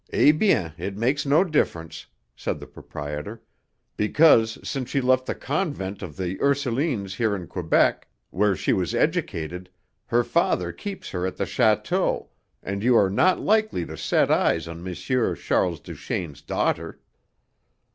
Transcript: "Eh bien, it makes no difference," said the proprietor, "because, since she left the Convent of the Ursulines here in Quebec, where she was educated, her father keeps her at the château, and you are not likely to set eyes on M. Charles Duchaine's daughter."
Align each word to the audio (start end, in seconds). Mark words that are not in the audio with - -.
"Eh 0.11 0.31
bien, 0.31 0.73
it 0.79 0.97
makes 0.97 1.27
no 1.27 1.43
difference," 1.43 2.07
said 2.35 2.59
the 2.59 2.65
proprietor, 2.65 3.43
"because, 3.97 4.57
since 4.67 4.89
she 4.89 4.99
left 4.99 5.27
the 5.27 5.35
Convent 5.35 6.01
of 6.01 6.17
the 6.17 6.39
Ursulines 6.41 7.13
here 7.17 7.35
in 7.35 7.45
Quebec, 7.45 8.07
where 8.31 8.55
she 8.55 8.73
was 8.73 8.95
educated, 8.95 9.69
her 10.07 10.23
father 10.23 10.71
keeps 10.71 11.11
her 11.11 11.27
at 11.27 11.37
the 11.37 11.43
château, 11.45 12.29
and 12.63 12.81
you 12.81 12.95
are 12.97 13.11
not 13.11 13.41
likely 13.41 13.85
to 13.85 13.95
set 13.95 14.31
eyes 14.31 14.67
on 14.67 14.79
M. 14.87 14.95
Charles 14.95 15.79
Duchaine's 15.79 16.41
daughter." 16.41 16.97